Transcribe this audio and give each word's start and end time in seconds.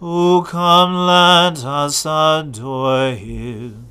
O 0.00 0.46
come, 0.46 0.94
let 0.94 1.64
us 1.64 2.06
adore 2.06 3.12
him. 3.12 3.88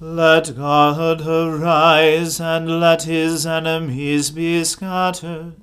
Let 0.00 0.56
God 0.56 1.24
arise, 1.24 2.40
and 2.40 2.80
let 2.80 3.04
his 3.04 3.46
enemies 3.46 4.32
be 4.32 4.64
scattered. 4.64 5.54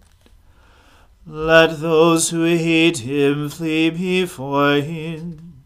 Let 1.27 1.81
those 1.81 2.29
who 2.29 2.45
hate 2.45 2.99
him 2.99 3.49
flee 3.49 3.89
before 3.89 4.75
him. 4.75 5.63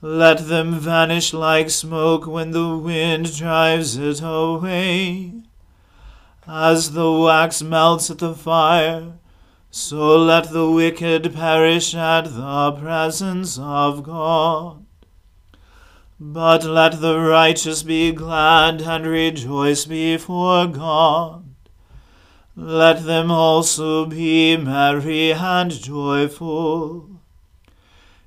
Let 0.00 0.48
them 0.48 0.80
vanish 0.80 1.32
like 1.32 1.70
smoke 1.70 2.26
when 2.26 2.50
the 2.50 2.76
wind 2.76 3.36
drives 3.36 3.96
it 3.96 4.20
away. 4.20 5.32
As 6.46 6.90
the 6.90 7.10
wax 7.12 7.62
melts 7.62 8.10
at 8.10 8.18
the 8.18 8.34
fire, 8.34 9.12
so 9.74 10.18
let 10.18 10.52
the 10.52 10.70
wicked 10.70 11.34
perish 11.34 11.94
at 11.94 12.24
the 12.24 12.72
presence 12.72 13.58
of 13.58 14.02
God. 14.02 14.84
But 16.20 16.62
let 16.62 17.00
the 17.00 17.18
righteous 17.18 17.82
be 17.82 18.12
glad 18.12 18.82
and 18.82 19.06
rejoice 19.06 19.86
before 19.86 20.66
God. 20.66 21.46
Let 22.54 23.06
them 23.06 23.30
also 23.30 24.04
be 24.04 24.58
merry 24.58 25.32
and 25.32 25.70
joyful. 25.70 27.08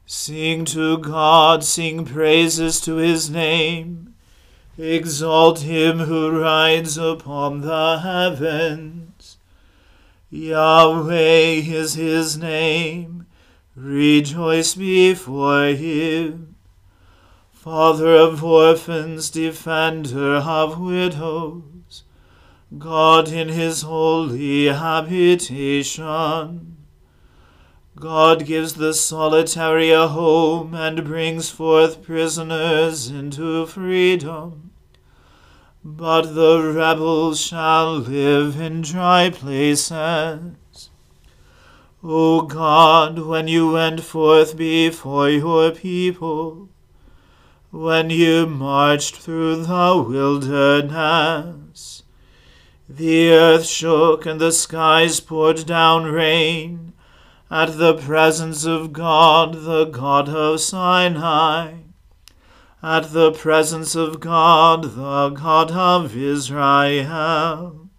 Sing 0.07 0.65
to 0.65 0.97
God, 0.97 1.63
sing 1.63 2.05
praises 2.05 2.81
to 2.81 2.95
his 2.95 3.29
name. 3.29 4.15
Exalt 4.79 5.59
him 5.59 5.99
who 5.99 6.41
rides 6.41 6.97
upon 6.97 7.61
the 7.61 7.99
heavens. 7.99 9.04
Yahweh 10.35 11.63
is 11.63 11.93
his 11.93 12.37
name. 12.37 13.25
Rejoice 13.73 14.75
before 14.75 15.67
him. 15.67 16.57
Father 17.53 18.13
of 18.15 18.43
orphans, 18.43 19.29
defender 19.29 20.35
of 20.35 20.77
widows, 20.77 22.03
God 22.77 23.29
in 23.29 23.47
his 23.47 23.83
holy 23.83 24.65
habitation. 24.65 25.95
God 27.95 28.45
gives 28.45 28.73
the 28.73 28.93
solitary 28.93 29.91
a 29.91 30.07
home 30.07 30.73
and 30.75 31.05
brings 31.05 31.49
forth 31.49 32.03
prisoners 32.03 33.09
into 33.09 33.65
freedom. 33.67 34.64
But 35.87 36.33
the 36.33 36.73
rebels 36.75 37.39
shall 37.39 37.99
live 37.99 38.59
in 38.59 38.81
dry 38.81 39.29
places. 39.29 40.89
O 42.03 42.41
God, 42.41 43.19
when 43.19 43.47
you 43.47 43.71
went 43.71 44.01
forth 44.01 44.57
before 44.57 45.29
your 45.29 45.69
people, 45.69 46.69
when 47.69 48.09
you 48.09 48.47
marched 48.47 49.17
through 49.17 49.57
the 49.57 50.03
wilderness, 50.09 52.01
the 52.89 53.29
earth 53.29 53.67
shook 53.67 54.25
and 54.25 54.41
the 54.41 54.51
skies 54.51 55.19
poured 55.19 55.67
down 55.67 56.05
rain 56.05 56.93
at 57.51 57.77
the 57.77 57.93
presence 57.93 58.65
of 58.65 58.91
God, 58.91 59.65
the 59.65 59.85
God 59.85 60.29
of 60.29 60.61
Sinai, 60.61 61.84
at 62.85 63.11
the 63.13 63.31
presence 63.31 63.95
of 63.95 64.19
God, 64.19 64.83
the 64.83 65.31
God 65.31 65.71
of 65.71 66.15
Israel. 66.15 67.89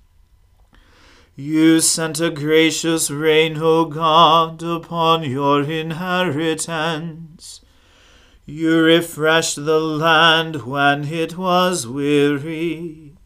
You 1.34 1.80
sent 1.80 2.20
a 2.20 2.30
gracious 2.30 3.10
rain, 3.10 3.58
O 3.60 3.86
God, 3.86 4.62
upon 4.62 5.24
your 5.24 5.62
inheritance. 5.62 7.62
You 8.44 8.80
refreshed 8.80 9.56
the 9.56 9.80
land 9.80 10.62
when 10.62 11.12
it 11.12 11.36
was 11.36 11.88
weary. 11.88 13.16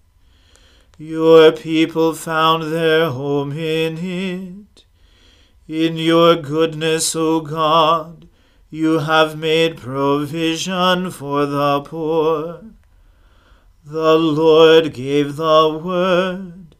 Your 0.96 1.52
people 1.52 2.14
found 2.14 2.72
their 2.72 3.10
home 3.10 3.52
in 3.52 3.98
it. 3.98 4.86
In 5.68 5.98
your 5.98 6.36
goodness, 6.36 7.14
O 7.14 7.42
God, 7.42 8.29
you 8.70 9.00
have 9.00 9.36
made 9.36 9.76
provision 9.76 11.10
for 11.10 11.44
the 11.44 11.80
poor. 11.80 12.62
The 13.84 14.16
Lord 14.16 14.94
gave 14.94 15.34
the 15.34 15.80
word. 15.82 16.76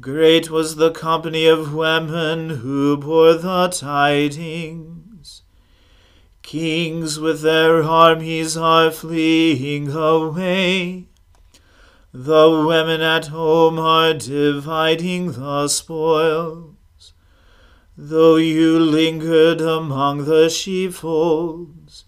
Great 0.00 0.50
was 0.50 0.76
the 0.76 0.90
company 0.90 1.44
of 1.44 1.74
women 1.74 2.48
who 2.60 2.96
bore 2.96 3.34
the 3.34 3.68
tidings. 3.68 5.42
Kings 6.40 7.20
with 7.20 7.42
their 7.42 7.82
armies 7.82 8.56
are 8.56 8.90
fleeing 8.90 9.90
away. 9.90 11.04
The 12.14 12.64
women 12.66 13.02
at 13.02 13.26
home 13.26 13.78
are 13.78 14.14
dividing 14.14 15.32
the 15.32 15.68
spoil. 15.68 16.69
Though 18.02 18.36
you 18.36 18.78
lingered 18.78 19.60
among 19.60 20.24
the 20.24 20.48
sheepfolds, 20.48 22.04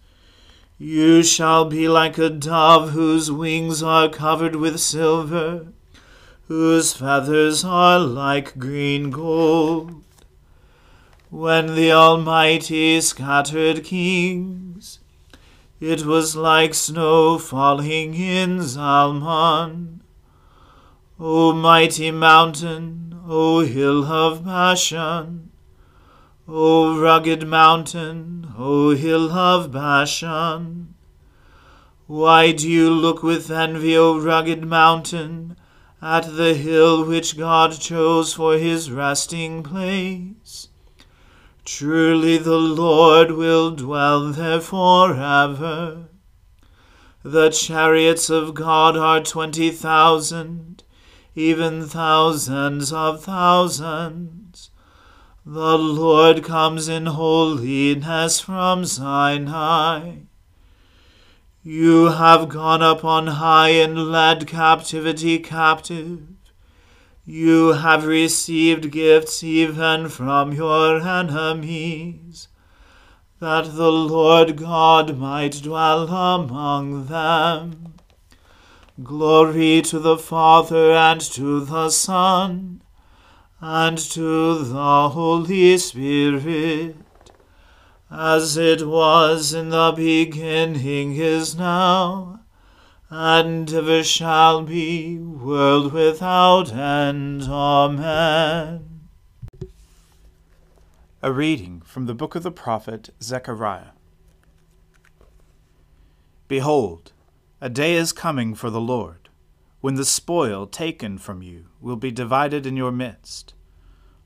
you 0.78 1.22
shall 1.22 1.66
be 1.66 1.86
like 1.86 2.16
a 2.16 2.30
dove 2.30 2.92
whose 2.92 3.30
wings 3.30 3.82
are 3.82 4.08
covered 4.08 4.56
with 4.56 4.80
silver, 4.80 5.66
whose 6.48 6.94
feathers 6.94 7.62
are 7.62 7.98
like 7.98 8.58
green 8.58 9.10
gold. 9.10 10.02
When 11.28 11.74
the 11.74 11.92
Almighty 11.92 12.98
scattered 13.02 13.84
kings, 13.84 14.98
it 15.78 16.06
was 16.06 16.34
like 16.34 16.72
snow 16.72 17.36
falling 17.36 18.14
in 18.14 18.60
Zalmon. 18.60 20.00
O 21.20 21.52
mighty 21.52 22.10
mountain, 22.10 23.20
O 23.28 23.60
hill 23.60 24.06
of 24.06 24.46
Bashan, 24.46 25.51
O 26.48 26.98
rugged 26.98 27.46
mountain, 27.46 28.52
O 28.58 28.96
hill 28.96 29.30
of 29.30 29.70
Bashan, 29.70 30.94
why 32.08 32.50
do 32.50 32.68
you 32.68 32.90
look 32.90 33.22
with 33.22 33.48
envy, 33.48 33.96
O 33.96 34.18
rugged 34.18 34.64
mountain, 34.64 35.56
at 36.02 36.36
the 36.36 36.54
hill 36.54 37.04
which 37.04 37.38
God 37.38 37.78
chose 37.80 38.34
for 38.34 38.58
his 38.58 38.90
resting 38.90 39.62
place? 39.62 40.68
Truly 41.64 42.38
the 42.38 42.58
Lord 42.58 43.30
will 43.30 43.70
dwell 43.70 44.32
there 44.32 44.60
forever. 44.60 46.08
The 47.22 47.50
chariots 47.50 48.28
of 48.30 48.52
God 48.52 48.96
are 48.96 49.20
twenty 49.20 49.70
thousand, 49.70 50.82
even 51.36 51.86
thousands 51.86 52.92
of 52.92 53.22
thousands. 53.22 54.41
The 55.44 55.76
Lord 55.76 56.44
comes 56.44 56.88
in 56.88 57.06
holiness 57.06 58.38
from 58.38 58.84
Sinai. 58.84 60.18
You 61.64 62.10
have 62.10 62.48
gone 62.48 62.80
up 62.80 63.04
on 63.04 63.26
high 63.26 63.70
and 63.70 64.12
led 64.12 64.46
captivity 64.46 65.40
captive. 65.40 66.20
You 67.26 67.72
have 67.72 68.06
received 68.06 68.92
gifts 68.92 69.42
even 69.42 70.08
from 70.10 70.52
your 70.52 71.00
enemies, 71.00 72.46
that 73.40 73.74
the 73.74 73.90
Lord 73.90 74.56
God 74.56 75.18
might 75.18 75.60
dwell 75.60 76.06
among 76.06 77.06
them. 77.06 77.94
Glory 79.02 79.82
to 79.82 79.98
the 79.98 80.18
Father 80.18 80.92
and 80.92 81.20
to 81.20 81.64
the 81.64 81.90
Son 81.90 82.82
and 83.64 83.96
to 83.96 84.58
the 84.64 85.08
Holy 85.10 85.78
Spirit, 85.78 86.96
as 88.10 88.56
it 88.56 88.84
was 88.84 89.54
in 89.54 89.68
the 89.68 89.92
beginning, 89.94 91.14
is 91.14 91.54
now, 91.54 92.40
and 93.08 93.72
ever 93.72 94.02
shall 94.02 94.62
be, 94.62 95.16
world 95.16 95.92
without 95.92 96.72
end. 96.72 97.44
Amen. 97.44 99.08
A 101.22 101.32
reading 101.32 101.82
from 101.82 102.06
the 102.06 102.14
book 102.14 102.34
of 102.34 102.42
the 102.42 102.50
prophet 102.50 103.10
Zechariah. 103.22 103.92
Behold, 106.48 107.12
a 107.60 107.68
day 107.68 107.94
is 107.94 108.12
coming 108.12 108.56
for 108.56 108.70
the 108.70 108.80
Lord 108.80 109.21
when 109.82 109.96
the 109.96 110.04
spoil 110.04 110.64
taken 110.64 111.18
from 111.18 111.42
you 111.42 111.66
will 111.80 111.96
be 111.96 112.12
divided 112.12 112.64
in 112.64 112.76
your 112.76 112.92
midst. 112.92 113.52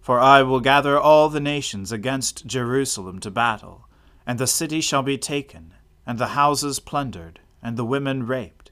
For 0.02 0.20
I 0.20 0.42
will 0.42 0.60
gather 0.60 1.00
all 1.00 1.30
the 1.30 1.40
nations 1.40 1.90
against 1.90 2.46
Jerusalem 2.46 3.20
to 3.20 3.30
battle, 3.30 3.88
and 4.26 4.38
the 4.38 4.46
city 4.46 4.82
shall 4.82 5.02
be 5.02 5.16
taken, 5.16 5.72
and 6.06 6.18
the 6.18 6.36
houses 6.38 6.78
plundered, 6.78 7.40
and 7.62 7.78
the 7.78 7.86
women 7.86 8.26
raped. 8.26 8.70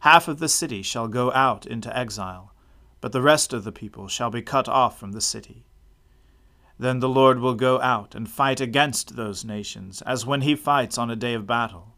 Half 0.00 0.26
of 0.26 0.40
the 0.40 0.48
city 0.48 0.82
shall 0.82 1.06
go 1.06 1.30
out 1.30 1.64
into 1.64 1.96
exile, 1.96 2.54
but 3.00 3.12
the 3.12 3.22
rest 3.22 3.52
of 3.52 3.62
the 3.62 3.70
people 3.70 4.08
shall 4.08 4.30
be 4.30 4.42
cut 4.42 4.68
off 4.68 4.98
from 4.98 5.12
the 5.12 5.20
city. 5.20 5.64
Then 6.76 6.98
the 6.98 7.08
Lord 7.08 7.38
will 7.38 7.54
go 7.54 7.80
out 7.80 8.16
and 8.16 8.28
fight 8.28 8.60
against 8.60 9.14
those 9.14 9.44
nations, 9.44 10.02
as 10.02 10.26
when 10.26 10.40
he 10.40 10.56
fights 10.56 10.98
on 10.98 11.08
a 11.08 11.14
day 11.14 11.34
of 11.34 11.46
battle. 11.46 11.89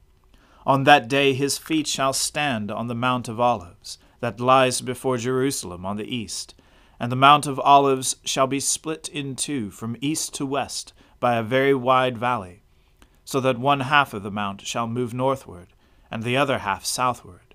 On 0.64 0.84
that 0.84 1.08
day 1.08 1.32
his 1.32 1.58
feet 1.58 1.86
shall 1.86 2.12
stand 2.12 2.70
on 2.70 2.86
the 2.86 2.94
Mount 2.94 3.28
of 3.28 3.40
Olives, 3.40 3.98
that 4.20 4.38
lies 4.38 4.80
before 4.80 5.16
Jerusalem 5.16 5.84
on 5.84 5.96
the 5.96 6.14
east, 6.14 6.54
and 7.00 7.10
the 7.10 7.16
Mount 7.16 7.46
of 7.46 7.58
Olives 7.60 8.16
shall 8.24 8.46
be 8.46 8.60
split 8.60 9.08
in 9.08 9.34
two 9.34 9.70
from 9.70 9.96
east 10.00 10.34
to 10.34 10.46
west 10.46 10.92
by 11.18 11.34
a 11.34 11.42
very 11.42 11.74
wide 11.74 12.16
valley, 12.16 12.62
so 13.24 13.40
that 13.40 13.58
one 13.58 13.80
half 13.80 14.14
of 14.14 14.22
the 14.22 14.30
mount 14.30 14.60
shall 14.60 14.86
move 14.86 15.12
northward, 15.12 15.68
and 16.10 16.22
the 16.22 16.36
other 16.36 16.58
half 16.58 16.84
southward. 16.84 17.54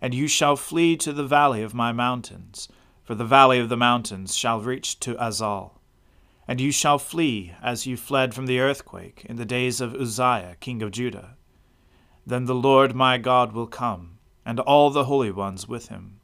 And 0.00 0.14
you 0.14 0.28
shall 0.28 0.54
flee 0.56 0.96
to 0.98 1.12
the 1.12 1.26
valley 1.26 1.62
of 1.62 1.74
my 1.74 1.90
mountains, 1.90 2.68
for 3.02 3.14
the 3.14 3.24
valley 3.24 3.58
of 3.58 3.68
the 3.68 3.76
mountains 3.76 4.36
shall 4.36 4.60
reach 4.60 5.00
to 5.00 5.14
Azal. 5.14 5.80
And 6.46 6.60
you 6.60 6.70
shall 6.70 6.98
flee 6.98 7.54
as 7.62 7.86
you 7.86 7.96
fled 7.96 8.34
from 8.34 8.46
the 8.46 8.60
earthquake 8.60 9.24
in 9.28 9.36
the 9.36 9.44
days 9.44 9.80
of 9.80 9.94
Uzziah 9.94 10.56
king 10.60 10.82
of 10.82 10.92
Judah. 10.92 11.35
Then 12.26 12.46
the 12.46 12.54
Lord 12.54 12.94
my 12.94 13.18
God 13.18 13.52
will 13.52 13.68
come 13.68 14.18
and 14.44 14.60
all 14.60 14.90
the 14.90 15.04
holy 15.04 15.30
ones 15.30 15.68
with 15.68 15.88
him. 15.88 16.20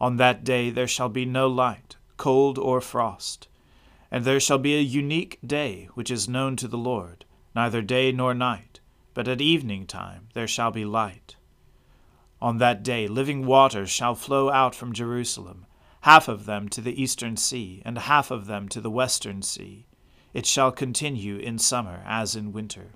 On 0.00 0.16
that 0.16 0.44
day 0.44 0.70
there 0.70 0.88
shall 0.88 1.08
be 1.08 1.24
no 1.24 1.46
light, 1.46 1.96
cold, 2.16 2.58
or 2.58 2.80
frost, 2.80 3.48
and 4.10 4.24
there 4.24 4.40
shall 4.40 4.58
be 4.58 4.76
a 4.76 4.80
unique 4.80 5.38
day 5.46 5.88
which 5.94 6.10
is 6.10 6.28
known 6.28 6.56
to 6.56 6.68
the 6.68 6.78
Lord, 6.78 7.24
neither 7.54 7.82
day 7.82 8.12
nor 8.12 8.34
night, 8.34 8.80
but 9.14 9.28
at 9.28 9.40
evening 9.40 9.86
time 9.86 10.28
there 10.34 10.48
shall 10.48 10.70
be 10.70 10.84
light. 10.84 11.36
On 12.40 12.58
that 12.58 12.82
day 12.82 13.06
living 13.06 13.46
waters 13.46 13.90
shall 13.90 14.14
flow 14.14 14.50
out 14.50 14.74
from 14.74 14.92
Jerusalem, 14.92 15.66
half 16.00 16.28
of 16.28 16.46
them 16.46 16.68
to 16.70 16.80
the 16.80 17.00
eastern 17.00 17.36
sea, 17.36 17.80
and 17.84 17.96
half 17.96 18.30
of 18.30 18.46
them 18.46 18.68
to 18.70 18.80
the 18.80 18.90
western 18.90 19.42
sea. 19.42 19.86
It 20.34 20.46
shall 20.46 20.72
continue 20.72 21.36
in 21.36 21.58
summer 21.58 22.02
as 22.06 22.34
in 22.34 22.52
winter. 22.52 22.94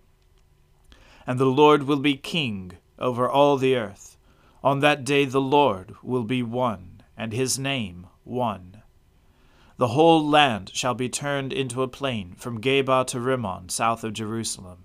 And 1.26 1.38
the 1.38 1.46
Lord 1.46 1.84
will 1.84 1.98
be 1.98 2.16
king 2.16 2.72
over 2.98 3.28
all 3.28 3.56
the 3.56 3.76
earth. 3.76 4.16
On 4.62 4.80
that 4.80 5.04
day 5.04 5.24
the 5.24 5.40
Lord 5.40 5.94
will 6.02 6.24
be 6.24 6.42
one, 6.42 7.02
and 7.16 7.32
his 7.32 7.58
name 7.58 8.06
one. 8.24 8.82
The 9.76 9.88
whole 9.88 10.26
land 10.26 10.70
shall 10.72 10.94
be 10.94 11.08
turned 11.08 11.52
into 11.52 11.82
a 11.82 11.88
plain 11.88 12.34
from 12.36 12.60
Geba 12.60 13.06
to 13.08 13.20
Rimmon, 13.20 13.68
south 13.68 14.04
of 14.04 14.14
Jerusalem. 14.14 14.84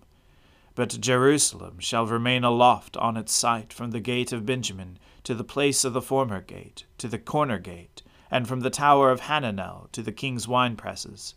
But 0.76 1.00
Jerusalem 1.00 1.80
shall 1.80 2.06
remain 2.06 2.44
aloft 2.44 2.98
on 2.98 3.16
its 3.18 3.34
site 3.34 3.72
from 3.72 3.92
the 3.92 4.00
gate 4.00 4.34
of 4.34 4.46
Benjamin 4.46 5.00
to 5.24 5.34
the 5.34 5.44
place 5.44 5.84
of 5.84 5.94
the 5.94 6.02
former 6.02 6.42
gate, 6.42 6.86
to 6.98 7.08
the 7.08 7.20
corner 7.20 7.60
gate, 7.60 8.02
and 8.30 8.48
from 8.48 8.62
the 8.62 8.70
tower 8.70 9.12
of 9.12 9.22
Hananel 9.22 9.92
to 9.92 10.02
the 10.02 10.12
king's 10.12 10.48
winepresses. 10.48 11.36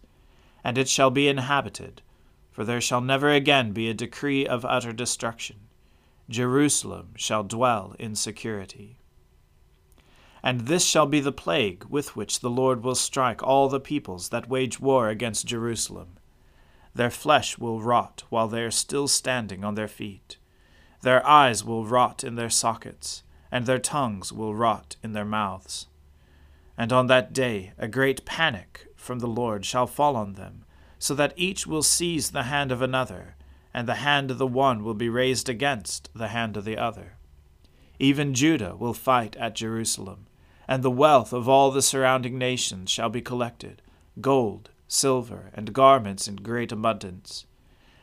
And 0.62 0.78
it 0.78 0.88
shall 0.88 1.10
be 1.10 1.28
inhabited, 1.28 2.02
for 2.54 2.64
there 2.64 2.80
shall 2.80 3.02
never 3.02 3.28
again 3.28 3.72
be 3.72 3.90
a 3.90 3.94
decree 3.94 4.46
of 4.46 4.64
utter 4.64 4.92
destruction 4.92 5.56
Jerusalem 6.30 7.10
shall 7.16 7.44
dwell 7.44 7.94
in 7.98 8.14
security. 8.14 8.96
And 10.42 10.62
this 10.62 10.84
shall 10.84 11.06
be 11.06 11.20
the 11.20 11.32
plague 11.32 11.84
with 11.88 12.16
which 12.16 12.40
the 12.40 12.50
Lord 12.50 12.82
will 12.82 12.94
strike 12.94 13.42
all 13.42 13.68
the 13.68 13.80
peoples 13.80 14.30
that 14.30 14.48
wage 14.48 14.80
war 14.80 15.08
against 15.08 15.46
Jerusalem. 15.46 16.16
Their 16.94 17.10
flesh 17.10 17.58
will 17.58 17.80
rot 17.80 18.24
while 18.30 18.48
they 18.48 18.62
are 18.62 18.70
still 18.70 19.08
standing 19.08 19.64
on 19.64 19.74
their 19.74 19.88
feet. 19.88 20.38
Their 21.02 21.26
eyes 21.26 21.64
will 21.64 21.84
rot 21.84 22.24
in 22.24 22.36
their 22.36 22.50
sockets, 22.50 23.22
and 23.50 23.66
their 23.66 23.78
tongues 23.78 24.32
will 24.32 24.54
rot 24.54 24.96
in 25.02 25.12
their 25.12 25.24
mouths. 25.24 25.88
And 26.78 26.92
on 26.92 27.06
that 27.08 27.32
day 27.32 27.72
a 27.76 27.88
great 27.88 28.24
panic 28.24 28.86
from 28.96 29.18
the 29.18 29.26
Lord 29.26 29.66
shall 29.66 29.86
fall 29.86 30.16
on 30.16 30.34
them, 30.34 30.63
so 31.04 31.14
that 31.14 31.34
each 31.36 31.66
will 31.66 31.82
seize 31.82 32.30
the 32.30 32.44
hand 32.44 32.72
of 32.72 32.80
another 32.80 33.36
and 33.74 33.86
the 33.86 33.96
hand 33.96 34.30
of 34.30 34.38
the 34.38 34.46
one 34.46 34.82
will 34.82 34.94
be 34.94 35.10
raised 35.10 35.50
against 35.50 36.08
the 36.14 36.28
hand 36.28 36.56
of 36.56 36.64
the 36.64 36.78
other. 36.78 37.18
Even 37.98 38.32
Judah 38.32 38.74
will 38.74 38.94
fight 38.94 39.36
at 39.36 39.54
Jerusalem, 39.54 40.28
and 40.66 40.82
the 40.82 40.90
wealth 40.90 41.34
of 41.34 41.46
all 41.46 41.70
the 41.70 41.82
surrounding 41.82 42.38
nations 42.38 42.90
shall 42.90 43.10
be 43.10 43.20
collected 43.20 43.82
gold, 44.22 44.70
silver, 44.88 45.50
and 45.52 45.74
garments 45.74 46.26
in 46.26 46.36
great 46.36 46.72
abundance. 46.72 47.44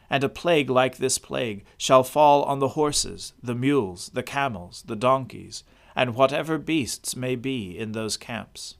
And 0.07 0.23
a 0.23 0.29
plague 0.29 0.69
like 0.69 0.97
this 0.97 1.17
plague 1.17 1.65
shall 1.79 2.03
fall 2.03 2.43
on 2.43 2.59
the 2.59 2.75
horses, 2.77 3.33
the 3.41 3.55
mules, 3.55 4.11
the 4.13 4.21
camels, 4.21 4.83
the 4.85 4.95
donkeys, 4.95 5.63
and 5.95 6.13
whatever 6.13 6.59
beasts 6.59 7.15
may 7.15 7.35
be 7.35 7.75
in 7.75 7.93
those 7.93 8.15
camps. 8.15 8.75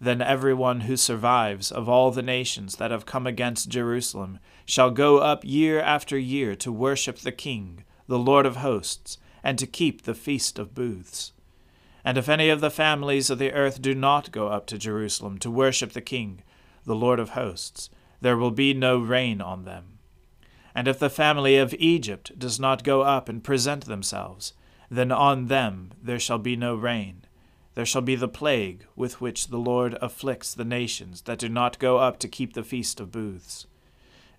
Then 0.00 0.22
every 0.22 0.54
one 0.54 0.82
who 0.82 0.96
survives 0.96 1.70
of 1.70 1.86
all 1.86 2.10
the 2.10 2.22
nations 2.22 2.76
that 2.76 2.90
have 2.90 3.04
come 3.04 3.26
against 3.26 3.68
Jerusalem 3.68 4.38
shall 4.64 4.90
go 4.90 5.18
up 5.18 5.44
year 5.44 5.78
after 5.78 6.16
year 6.16 6.56
to 6.56 6.72
worship 6.72 7.18
the 7.18 7.32
King, 7.32 7.84
the 8.06 8.18
Lord 8.18 8.46
of 8.46 8.56
hosts, 8.56 9.18
and 9.44 9.58
to 9.58 9.66
keep 9.66 10.02
the 10.02 10.14
feast 10.14 10.58
of 10.58 10.74
booths. 10.74 11.32
And 12.02 12.16
if 12.16 12.30
any 12.30 12.48
of 12.48 12.62
the 12.62 12.70
families 12.70 13.28
of 13.28 13.38
the 13.38 13.52
earth 13.52 13.82
do 13.82 13.94
not 13.94 14.32
go 14.32 14.48
up 14.48 14.66
to 14.68 14.78
Jerusalem 14.78 15.38
to 15.40 15.50
worship 15.50 15.92
the 15.92 16.00
King, 16.00 16.42
the 16.84 16.94
Lord 16.94 17.20
of 17.20 17.30
hosts, 17.30 17.90
there 18.22 18.38
will 18.38 18.50
be 18.50 18.72
no 18.72 18.98
rain 18.98 19.42
on 19.42 19.64
them. 19.64 19.98
And 20.74 20.88
if 20.88 20.98
the 20.98 21.10
family 21.10 21.58
of 21.58 21.74
Egypt 21.74 22.38
does 22.38 22.58
not 22.58 22.84
go 22.84 23.02
up 23.02 23.28
and 23.28 23.44
present 23.44 23.84
themselves, 23.84 24.54
then 24.90 25.12
on 25.12 25.48
them 25.48 25.92
there 26.02 26.18
shall 26.18 26.38
be 26.38 26.56
no 26.56 26.74
rain 26.74 27.26
there 27.80 27.86
shall 27.86 28.02
be 28.02 28.14
the 28.14 28.28
plague 28.28 28.84
with 28.94 29.22
which 29.22 29.48
the 29.48 29.56
Lord 29.56 29.96
afflicts 30.02 30.52
the 30.52 30.66
nations 30.66 31.22
that 31.22 31.38
do 31.38 31.48
not 31.48 31.78
go 31.78 31.96
up 31.96 32.18
to 32.18 32.28
keep 32.28 32.52
the 32.52 32.62
feast 32.62 33.00
of 33.00 33.10
booths. 33.10 33.66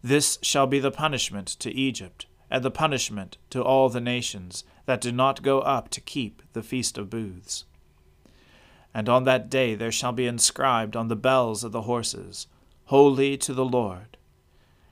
This 0.04 0.38
shall 0.44 0.68
be 0.68 0.78
the 0.78 0.92
punishment 0.92 1.48
to 1.48 1.72
Egypt, 1.72 2.28
and 2.52 2.64
the 2.64 2.70
punishment 2.70 3.40
to 3.50 3.64
all 3.64 3.90
the 3.90 4.00
nations 4.00 4.64
that 4.86 5.02
do 5.02 5.12
not 5.12 5.42
go 5.42 5.58
up 5.62 5.90
to 5.90 6.00
keep 6.00 6.44
the 6.54 6.62
feast 6.62 7.00
of 7.00 7.10
booths. 7.10 7.66
And 8.94 9.10
on 9.10 9.24
that 9.24 9.50
day 9.50 9.74
there 9.74 9.92
shall 9.92 10.12
be 10.12 10.28
inscribed 10.28 10.96
on 10.96 11.08
the 11.08 11.16
bells 11.16 11.64
of 11.64 11.72
the 11.72 11.82
horses, 11.82 12.46
Holy 12.86 13.38
to 13.38 13.56
the 13.56 13.66
Lord. 13.66 14.18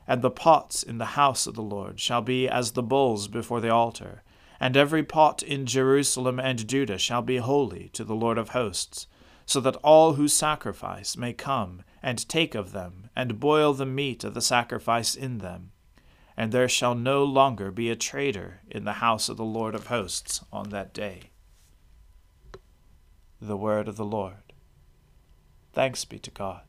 And 0.08 0.24
the 0.24 0.32
pots 0.32 0.82
in 0.82 0.98
the 0.98 1.14
house 1.14 1.46
of 1.46 1.54
the 1.54 1.62
Lord 1.62 2.00
shall 2.00 2.24
be 2.24 2.50
as 2.50 2.72
the 2.72 2.82
bowls 2.82 3.28
before 3.28 3.62
the 3.62 3.70
altar, 3.70 4.24
and 4.60 4.76
every 4.76 5.04
pot 5.04 5.42
in 5.42 5.66
Jerusalem 5.66 6.40
and 6.40 6.68
Judah 6.68 6.98
shall 6.98 7.22
be 7.22 7.38
holy 7.38 7.90
to 7.94 8.04
the 8.04 8.16
Lord 8.16 8.38
of 8.38 8.50
hosts, 8.50 9.08
so 9.46 9.60
that 9.62 9.78
all 9.78 10.14
who 10.14 10.28
sacrifice 10.28 11.18
may 11.18 11.34
come 11.34 11.84
and 12.04 12.28
take 12.30 12.56
of 12.56 12.72
them, 12.72 13.10
and 13.16 13.40
boil 13.40 13.74
the 13.74 13.86
meat 13.86 14.24
of 14.24 14.34
the 14.34 14.42
sacrifice 14.42 15.16
in 15.16 15.40
them. 15.40 15.72
And 16.38 16.52
there 16.52 16.70
shall 16.70 16.96
no 16.96 17.24
longer 17.24 17.72
be 17.72 17.90
a 17.90 17.96
traitor 17.96 18.62
in 18.70 18.86
the 18.86 18.94
house 18.94 19.28
of 19.28 19.38
the 19.38 19.44
Lord 19.44 19.76
of 19.76 19.88
hosts 19.88 20.42
on 20.54 20.70
that 20.70 20.94
day. 20.94 21.32
The 23.42 23.58
word 23.58 23.88
of 23.88 23.98
the 23.98 24.06
Lord. 24.06 24.54
Thanks 25.74 26.06
be 26.06 26.20
to 26.20 26.32
God. 26.32 26.69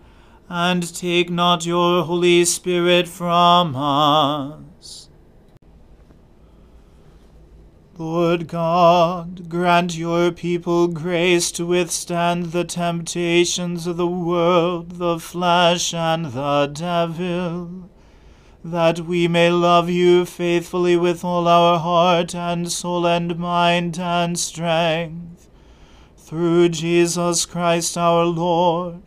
and 0.53 0.93
take 0.93 1.29
not 1.29 1.65
your 1.65 2.03
Holy 2.03 2.43
Spirit 2.43 3.07
from 3.07 3.73
us. 3.73 5.07
Lord 7.97 8.49
God, 8.49 9.47
grant 9.47 9.95
your 9.95 10.29
people 10.33 10.89
grace 10.89 11.53
to 11.53 11.65
withstand 11.65 12.47
the 12.47 12.65
temptations 12.65 13.87
of 13.87 13.95
the 13.95 14.05
world, 14.05 14.97
the 14.97 15.19
flesh, 15.19 15.93
and 15.93 16.25
the 16.25 16.67
devil 16.67 17.89
that 18.61 18.99
we 18.99 19.29
may 19.29 19.49
love 19.49 19.89
you 19.89 20.25
faithfully 20.25 20.97
with 20.97 21.23
all 21.23 21.47
our 21.47 21.79
heart 21.79 22.35
and 22.35 22.69
soul 22.69 23.07
and 23.07 23.39
mind 23.39 23.97
and 23.97 24.37
strength. 24.37 25.47
Through 26.17 26.69
Jesus 26.69 27.45
Christ 27.45 27.97
our 27.97 28.25
Lord, 28.25 29.03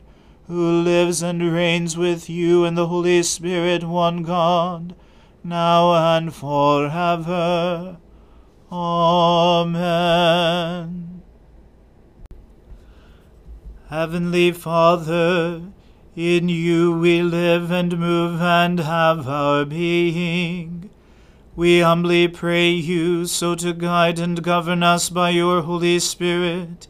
who 0.47 0.83
lives 0.83 1.23
and 1.23 1.53
reigns 1.53 1.97
with 1.97 2.29
you 2.29 2.65
in 2.65 2.75
the 2.75 2.89
Holy 2.89 3.23
Spirit, 3.23 3.85
one 3.85 4.23
God, 4.23 4.95
now 5.43 5.95
and 6.17 6.35
forever. 6.35 7.97
Amen. 8.71 9.95
Heavenly 13.89 14.51
Father, 14.53 15.63
in 16.17 16.49
you 16.49 16.99
we 16.99 17.23
live 17.23 17.71
and 17.71 17.99
move 17.99 18.41
and 18.41 18.81
have 18.81 19.29
our 19.29 19.65
being. 19.65 20.91
We 21.57 21.81
humbly 21.81 22.27
pray 22.27 22.71
you 22.71 23.27
so 23.27 23.55
to 23.57 23.73
guide 23.73 24.19
and 24.19 24.43
govern 24.43 24.83
us 24.83 25.09
by 25.09 25.31
your 25.31 25.63
Holy 25.63 26.01
Spirit, 26.01 26.89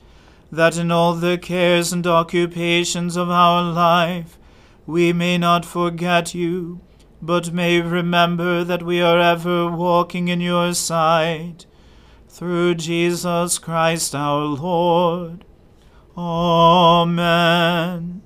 that 0.54 0.76
in 0.76 0.90
all 0.90 1.14
the 1.14 1.38
cares 1.38 1.92
and 1.92 2.06
occupations 2.06 3.16
of 3.16 3.30
our 3.30 3.62
life 3.62 4.38
we 4.86 5.12
may 5.12 5.38
not 5.38 5.64
forget 5.64 6.34
you, 6.34 6.80
but 7.22 7.52
may 7.52 7.80
remember 7.80 8.64
that 8.64 8.82
we 8.82 9.00
are 9.00 9.18
ever 9.18 9.70
walking 9.70 10.28
in 10.28 10.40
your 10.40 10.74
sight. 10.74 11.66
Through 12.28 12.74
Jesus 12.74 13.58
Christ 13.58 14.14
our 14.14 14.44
Lord. 14.44 15.44
Amen. 16.16 18.22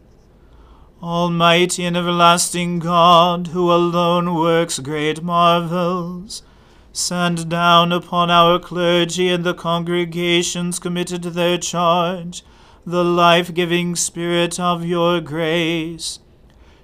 Almighty 1.00 1.84
and 1.84 1.96
everlasting 1.96 2.80
God, 2.80 3.48
who 3.48 3.72
alone 3.72 4.34
works 4.34 4.80
great 4.80 5.22
marvels, 5.22 6.42
send 6.92 7.48
down 7.48 7.92
upon 7.92 8.30
our 8.30 8.58
clergy 8.58 9.28
and 9.28 9.44
the 9.44 9.54
congregations 9.54 10.78
committed 10.78 11.22
to 11.22 11.30
their 11.30 11.58
charge 11.58 12.42
the 12.88 13.04
life 13.04 13.52
giving 13.52 13.94
Spirit 13.94 14.58
of 14.58 14.82
your 14.82 15.20
grace. 15.20 16.20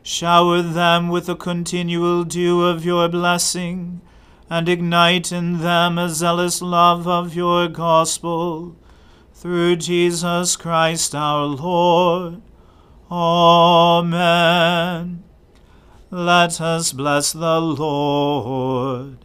Shower 0.02 0.60
them 0.60 1.08
with 1.08 1.24
the 1.24 1.34
continual 1.34 2.24
dew 2.24 2.62
of 2.62 2.84
your 2.84 3.08
blessing, 3.08 4.02
and 4.50 4.68
ignite 4.68 5.32
in 5.32 5.60
them 5.60 5.96
a 5.96 6.10
zealous 6.10 6.60
love 6.60 7.08
of 7.08 7.34
your 7.34 7.68
gospel. 7.68 8.76
Through 9.32 9.76
Jesus 9.76 10.56
Christ 10.56 11.14
our 11.14 11.46
Lord. 11.46 12.42
Amen. 13.10 14.04
Let 16.10 16.60
us 16.60 16.92
bless 16.92 17.32
the 17.32 17.60
Lord. 17.60 19.24